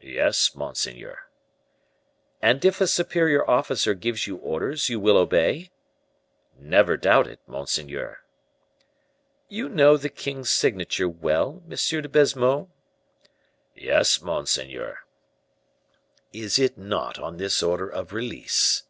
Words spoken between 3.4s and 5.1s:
officer gives you orders, you